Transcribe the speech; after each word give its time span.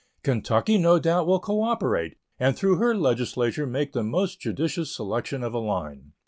Kentucky 0.23 0.79
no 0.79 0.97
doubt 0.97 1.27
will 1.27 1.39
cooperate, 1.39 2.15
and 2.39 2.57
through 2.57 2.77
her 2.77 2.95
legislature 2.95 3.67
make 3.67 3.93
the 3.93 4.01
most 4.01 4.39
judicious 4.39 4.91
selection 4.95 5.43
of 5.43 5.53
a 5.53 5.59
line. 5.59 6.13